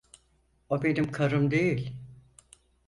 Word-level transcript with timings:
O 0.69 0.83
benim 0.83 1.11
karım 1.11 1.51
değil. 1.51 1.93